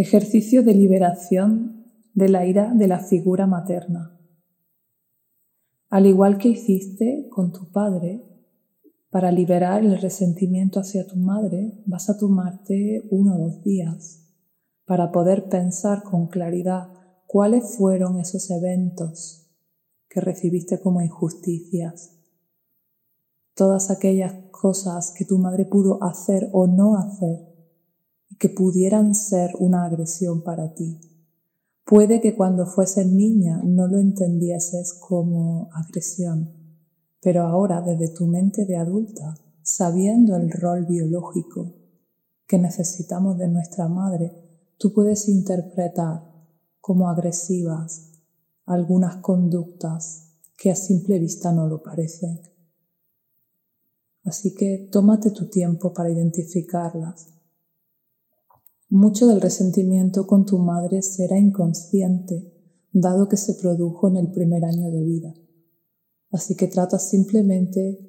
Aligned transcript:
Ejercicio 0.00 0.62
de 0.62 0.72
liberación 0.72 1.84
de 2.14 2.30
la 2.30 2.46
ira 2.46 2.72
de 2.72 2.88
la 2.88 3.00
figura 3.00 3.46
materna. 3.46 4.18
Al 5.90 6.06
igual 6.06 6.38
que 6.38 6.48
hiciste 6.48 7.28
con 7.28 7.52
tu 7.52 7.70
padre, 7.70 8.24
para 9.10 9.30
liberar 9.30 9.84
el 9.84 10.00
resentimiento 10.00 10.80
hacia 10.80 11.06
tu 11.06 11.16
madre, 11.16 11.82
vas 11.84 12.08
a 12.08 12.16
tomarte 12.16 13.08
uno 13.10 13.34
o 13.34 13.38
dos 13.40 13.62
días 13.62 14.26
para 14.86 15.12
poder 15.12 15.50
pensar 15.50 16.02
con 16.02 16.28
claridad 16.28 16.88
cuáles 17.26 17.76
fueron 17.76 18.18
esos 18.18 18.50
eventos 18.50 19.50
que 20.08 20.22
recibiste 20.22 20.80
como 20.80 21.02
injusticias, 21.02 22.16
todas 23.54 23.90
aquellas 23.90 24.32
cosas 24.50 25.12
que 25.14 25.26
tu 25.26 25.36
madre 25.36 25.66
pudo 25.66 26.02
hacer 26.02 26.48
o 26.52 26.66
no 26.66 26.96
hacer 26.96 27.49
y 28.30 28.36
que 28.36 28.48
pudieran 28.48 29.14
ser 29.14 29.50
una 29.58 29.84
agresión 29.84 30.42
para 30.42 30.72
ti. 30.72 30.98
Puede 31.84 32.20
que 32.20 32.36
cuando 32.36 32.66
fueses 32.66 33.06
niña 33.06 33.60
no 33.64 33.88
lo 33.88 33.98
entendieses 33.98 34.94
como 34.94 35.68
agresión, 35.72 36.54
pero 37.20 37.42
ahora 37.42 37.82
desde 37.82 38.14
tu 38.14 38.26
mente 38.26 38.64
de 38.64 38.76
adulta, 38.76 39.34
sabiendo 39.62 40.36
el 40.36 40.50
rol 40.50 40.86
biológico 40.86 41.74
que 42.46 42.58
necesitamos 42.58 43.38
de 43.38 43.48
nuestra 43.48 43.88
madre, 43.88 44.32
tú 44.78 44.92
puedes 44.92 45.28
interpretar 45.28 46.30
como 46.80 47.08
agresivas 47.08 48.12
algunas 48.66 49.16
conductas 49.16 50.38
que 50.56 50.70
a 50.70 50.76
simple 50.76 51.18
vista 51.18 51.52
no 51.52 51.66
lo 51.66 51.82
parecen. 51.82 52.40
Así 54.24 54.54
que 54.54 54.88
tómate 54.92 55.30
tu 55.30 55.48
tiempo 55.48 55.92
para 55.92 56.10
identificarlas. 56.10 57.39
Mucho 58.92 59.28
del 59.28 59.40
resentimiento 59.40 60.26
con 60.26 60.44
tu 60.44 60.58
madre 60.58 61.00
será 61.02 61.38
inconsciente, 61.38 62.52
dado 62.92 63.28
que 63.28 63.36
se 63.36 63.54
produjo 63.54 64.08
en 64.08 64.16
el 64.16 64.32
primer 64.32 64.64
año 64.64 64.90
de 64.90 65.04
vida. 65.04 65.32
Así 66.32 66.56
que 66.56 66.66
trata 66.66 66.98
simplemente 66.98 68.00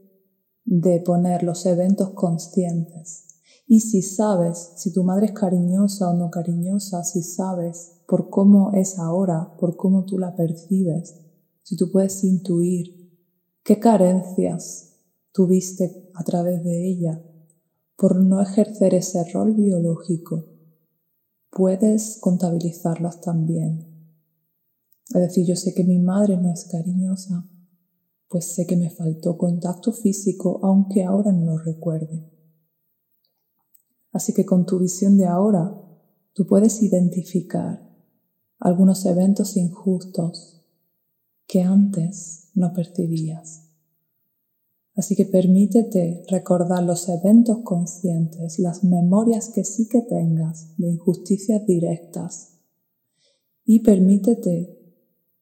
de 0.66 1.00
poner 1.02 1.44
los 1.44 1.68
eventos 1.68 2.10
conscientes. 2.16 3.28
Y 3.68 3.82
si 3.82 4.02
sabes 4.02 4.72
si 4.78 4.92
tu 4.92 5.04
madre 5.04 5.28
es 5.28 5.34
cariñosa 5.34 6.10
o 6.10 6.18
no 6.18 6.32
cariñosa, 6.32 7.04
si 7.04 7.22
sabes 7.22 8.02
por 8.08 8.32
cómo 8.32 8.72
es 8.74 8.98
ahora, 8.98 9.56
por 9.60 9.78
cómo 9.78 10.06
tú 10.06 10.18
la 10.18 10.36
percibes, 10.36 11.14
si 11.62 11.76
tú 11.76 11.92
puedes 11.92 12.24
intuir 12.24 13.22
qué 13.64 13.80
carencias 13.80 14.96
tuviste 15.32 16.10
a 16.16 16.24
través 16.24 16.64
de 16.64 16.90
ella 16.90 17.24
por 17.96 18.16
no 18.16 18.42
ejercer 18.42 18.96
ese 18.96 19.24
rol 19.32 19.54
biológico, 19.54 20.51
puedes 21.52 22.18
contabilizarlas 22.20 23.22
también. 23.22 23.88
Es 25.14 25.22
decir, 25.22 25.46
yo 25.46 25.56
sé 25.56 25.74
que 25.74 25.84
mi 25.84 26.00
madre 26.00 26.38
no 26.38 26.52
es 26.52 26.66
cariñosa, 26.66 27.46
pues 28.30 28.56
sé 28.56 28.66
que 28.66 28.78
me 28.78 28.90
faltó 28.90 29.38
contacto 29.38 29.92
físico, 29.92 30.62
aunque 30.64 31.04
ahora 31.04 31.34
no 31.34 31.52
lo 31.52 31.58
recuerde. 31.58 32.32
Así 34.14 34.34
que 34.34 34.46
con 34.46 34.66
tu 34.66 34.80
visión 34.80 35.18
de 35.18 35.28
ahora, 35.28 35.78
tú 36.34 36.48
puedes 36.48 36.82
identificar 36.82 37.90
algunos 38.60 39.06
eventos 39.06 39.58
injustos 39.58 40.64
que 41.46 41.62
antes 41.62 42.52
no 42.54 42.72
percibías. 42.74 43.71
Así 45.02 45.16
que 45.16 45.26
permítete 45.26 46.24
recordar 46.30 46.84
los 46.84 47.10
eventos 47.10 47.64
conscientes, 47.64 48.60
las 48.60 48.84
memorias 48.84 49.50
que 49.50 49.64
sí 49.64 49.88
que 49.90 50.04
tengas 50.04 50.78
de 50.78 50.90
injusticias 50.90 51.66
directas 51.66 52.60
y 53.66 53.80
permítete 53.80 54.78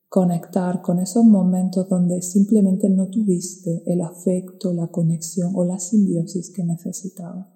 conectar 0.08 0.82
con 0.82 1.00
esos 1.00 1.26
momentos 1.26 1.90
donde 1.90 2.22
simplemente 2.22 2.90
no 2.90 3.10
tuviste 3.10 3.84
el 3.86 4.00
afecto, 4.00 4.72
la 4.72 4.88
conexión 4.88 5.52
o 5.54 5.66
la 5.66 5.78
simbiosis 5.78 6.52
que 6.52 6.64
necesitabas. 6.64 7.50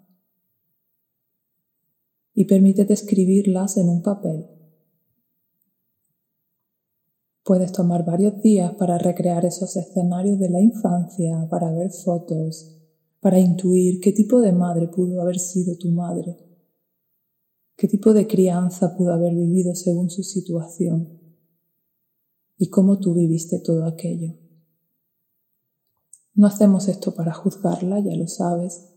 Y 2.33 2.43
permítete 2.43 2.91
escribirlas 2.91 3.77
en 3.77 3.87
un 3.87 4.01
papel. 4.01 4.52
Puedes 7.43 7.73
tomar 7.73 8.05
varios 8.05 8.41
días 8.41 8.73
para 8.75 8.97
recrear 8.97 9.43
esos 9.43 9.75
escenarios 9.75 10.39
de 10.39 10.49
la 10.49 10.61
infancia, 10.61 11.45
para 11.49 11.71
ver 11.71 11.91
fotos, 11.91 12.79
para 13.19 13.37
intuir 13.37 13.99
qué 13.99 14.13
tipo 14.13 14.39
de 14.39 14.53
madre 14.53 14.87
pudo 14.87 15.21
haber 15.21 15.39
sido 15.39 15.77
tu 15.77 15.91
madre, 15.91 16.37
qué 17.75 17.89
tipo 17.89 18.13
de 18.13 18.27
crianza 18.27 18.95
pudo 18.95 19.11
haber 19.11 19.35
vivido 19.35 19.75
según 19.75 20.09
su 20.09 20.23
situación 20.23 21.19
y 22.57 22.69
cómo 22.69 22.99
tú 22.99 23.13
viviste 23.13 23.59
todo 23.59 23.85
aquello. 23.85 24.35
No 26.35 26.47
hacemos 26.47 26.87
esto 26.87 27.13
para 27.13 27.33
juzgarla, 27.33 27.99
ya 27.99 28.15
lo 28.15 28.27
sabes, 28.27 28.89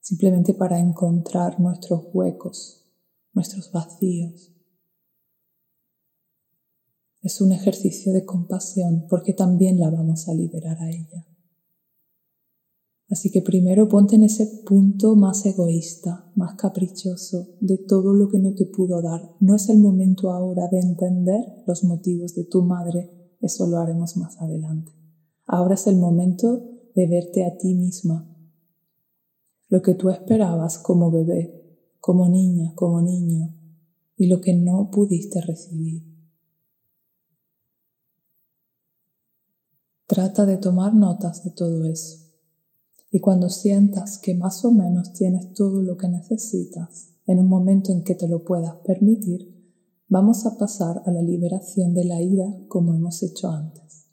simplemente 0.00 0.52
para 0.52 0.78
encontrar 0.78 1.58
nuestros 1.58 2.04
huecos, 2.12 2.84
nuestros 3.32 3.72
vacíos. 3.72 4.53
Es 7.24 7.40
un 7.40 7.52
ejercicio 7.52 8.12
de 8.12 8.26
compasión 8.26 9.06
porque 9.08 9.32
también 9.32 9.80
la 9.80 9.88
vamos 9.88 10.28
a 10.28 10.34
liberar 10.34 10.76
a 10.78 10.90
ella. 10.90 11.26
Así 13.08 13.30
que 13.30 13.40
primero 13.40 13.88
ponte 13.88 14.16
en 14.16 14.24
ese 14.24 14.62
punto 14.66 15.16
más 15.16 15.46
egoísta, 15.46 16.30
más 16.34 16.56
caprichoso 16.56 17.56
de 17.60 17.78
todo 17.78 18.12
lo 18.12 18.28
que 18.28 18.38
no 18.38 18.54
te 18.54 18.66
pudo 18.66 19.00
dar. 19.00 19.22
No 19.40 19.56
es 19.56 19.70
el 19.70 19.78
momento 19.78 20.32
ahora 20.32 20.68
de 20.70 20.80
entender 20.80 21.40
los 21.66 21.82
motivos 21.82 22.34
de 22.34 22.44
tu 22.44 22.60
madre, 22.60 23.10
eso 23.40 23.66
lo 23.68 23.78
haremos 23.78 24.18
más 24.18 24.38
adelante. 24.42 24.92
Ahora 25.46 25.76
es 25.76 25.86
el 25.86 25.96
momento 25.96 26.62
de 26.94 27.06
verte 27.06 27.46
a 27.46 27.56
ti 27.56 27.74
misma. 27.74 28.30
Lo 29.68 29.80
que 29.80 29.94
tú 29.94 30.10
esperabas 30.10 30.76
como 30.76 31.10
bebé, 31.10 31.88
como 32.00 32.28
niña, 32.28 32.74
como 32.74 33.00
niño, 33.00 33.56
y 34.14 34.26
lo 34.26 34.42
que 34.42 34.52
no 34.52 34.90
pudiste 34.90 35.40
recibir. 35.40 36.13
Trata 40.06 40.44
de 40.46 40.58
tomar 40.58 40.94
notas 40.94 41.44
de 41.44 41.50
todo 41.50 41.84
eso 41.84 42.24
y 43.14 43.20
cuando 43.20 43.48
sientas 43.48 44.18
que 44.18 44.34
más 44.34 44.64
o 44.64 44.72
menos 44.72 45.12
tienes 45.12 45.52
todo 45.54 45.82
lo 45.82 45.96
que 45.96 46.08
necesitas, 46.08 47.14
en 47.26 47.38
un 47.38 47.46
momento 47.46 47.92
en 47.92 48.02
que 48.02 48.16
te 48.16 48.26
lo 48.26 48.42
puedas 48.42 48.74
permitir, 48.84 49.54
vamos 50.08 50.46
a 50.46 50.58
pasar 50.58 51.00
a 51.06 51.12
la 51.12 51.22
liberación 51.22 51.94
de 51.94 52.04
la 52.06 52.20
ira 52.20 52.44
como 52.66 52.92
hemos 52.92 53.22
hecho 53.22 53.50
antes. 53.50 54.08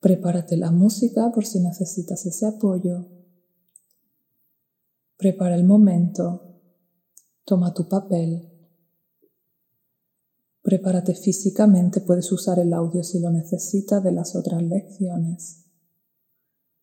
Prepárate 0.00 0.56
la 0.56 0.70
música 0.70 1.30
por 1.30 1.44
si 1.44 1.60
necesitas 1.60 2.24
ese 2.24 2.46
apoyo. 2.46 3.06
Prepara 5.18 5.56
el 5.56 5.64
momento. 5.64 6.56
Toma 7.44 7.74
tu 7.74 7.86
papel. 7.86 8.50
Prepárate 10.70 11.16
físicamente, 11.16 12.00
puedes 12.00 12.30
usar 12.30 12.60
el 12.60 12.72
audio 12.72 13.02
si 13.02 13.18
lo 13.18 13.32
necesitas 13.32 14.04
de 14.04 14.12
las 14.12 14.36
otras 14.36 14.62
lecciones. 14.62 15.64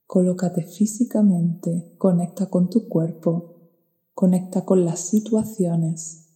Colócate 0.05 0.63
físicamente, 0.63 1.93
conecta 1.97 2.49
con 2.49 2.69
tu 2.69 2.89
cuerpo, 2.89 3.69
conecta 4.13 4.65
con 4.65 4.83
las 4.83 4.99
situaciones. 4.99 6.33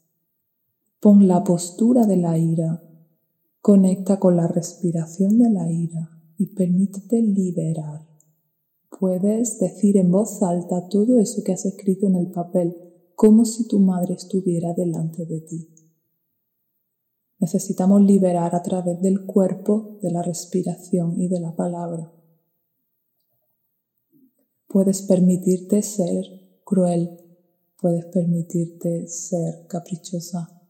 Pon 1.01 1.27
la 1.27 1.43
postura 1.43 2.05
de 2.05 2.15
la 2.15 2.37
ira, 2.37 2.85
conecta 3.59 4.17
con 4.17 4.37
la 4.37 4.47
respiración 4.47 5.37
de 5.37 5.49
la 5.49 5.69
ira 5.69 6.09
y 6.37 6.55
permítete 6.55 7.21
liberar. 7.21 8.07
Puedes 8.97 9.59
decir 9.59 9.97
en 9.97 10.09
voz 10.09 10.41
alta 10.41 10.87
todo 10.87 11.19
eso 11.19 11.43
que 11.43 11.51
has 11.51 11.65
escrito 11.65 12.07
en 12.07 12.15
el 12.15 12.31
papel, 12.31 12.77
como 13.13 13.43
si 13.43 13.67
tu 13.67 13.81
madre 13.81 14.13
estuviera 14.13 14.73
delante 14.73 15.25
de 15.25 15.41
ti. 15.41 15.80
Necesitamos 17.41 18.03
liberar 18.03 18.53
a 18.53 18.61
través 18.61 19.01
del 19.01 19.25
cuerpo, 19.25 19.97
de 20.03 20.11
la 20.11 20.21
respiración 20.21 21.19
y 21.19 21.27
de 21.27 21.39
la 21.39 21.55
palabra. 21.55 22.13
Puedes 24.67 25.01
permitirte 25.01 25.81
ser 25.81 26.23
cruel, 26.63 27.19
puedes 27.81 28.05
permitirte 28.05 29.07
ser 29.07 29.65
caprichosa, 29.65 30.61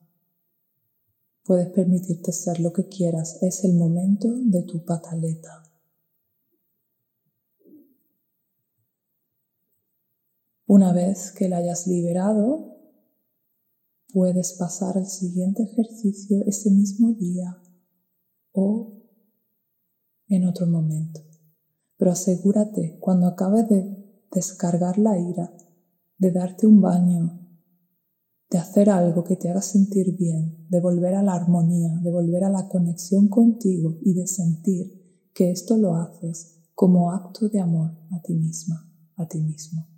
puedes 1.44 1.68
permitirte 1.68 2.32
ser 2.32 2.62
lo 2.62 2.72
que 2.72 2.88
quieras. 2.88 3.44
Es 3.44 3.66
el 3.66 3.74
momento 3.74 4.30
de 4.34 4.64
tu 4.64 4.86
pataleta. 4.86 5.64
Una 10.68 10.94
vez 10.94 11.34
que 11.34 11.50
la 11.50 11.58
hayas 11.58 11.86
liberado, 11.86 12.71
puedes 14.13 14.54
pasar 14.54 14.98
al 14.98 15.08
siguiente 15.08 15.63
ejercicio 15.63 16.44
ese 16.46 16.69
mismo 16.72 17.13
día 17.13 17.62
o 18.52 19.02
en 20.28 20.46
otro 20.46 20.68
momento 20.68 21.22
pero 22.02 22.13
asegúrate 22.13 22.98
cuando 23.00 23.28
acabes 23.28 23.69
de 23.69 24.25
descargar 24.31 24.98
la 24.98 25.19
ira, 25.19 25.54
de 26.18 26.31
darte 26.31 26.66
un 26.66 26.81
baño, 26.81 27.48
de 28.50 28.58
hacer 28.58 28.90
algo 28.90 29.24
que 29.24 29.36
te 29.36 29.52
haga 29.52 29.62
sentir 29.62 30.18
bien, 30.18 30.66
de 30.68 30.81
volver 30.81 31.13
a 31.13 31.22
la 31.22 31.36
armonía, 31.36 32.00
de 32.02 32.12
volver 32.12 32.44
a 32.44 32.50
la 32.50 32.68
conexión 32.68 33.28
contigo 33.28 34.00
y 34.02 34.16
de 34.16 34.25
sentir 34.25 35.30
que 35.36 35.52
esto 35.52 35.78
lo 35.78 35.96
haces 35.96 36.63
como 36.74 37.12
acto 37.12 37.50
de 37.50 37.60
amor 37.60 37.92
a 38.10 38.19
ti 38.24 38.34
misma, 38.34 38.92
a 39.16 39.28
ti 39.28 39.40
mismo. 39.40 39.91